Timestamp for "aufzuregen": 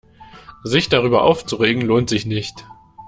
1.21-1.83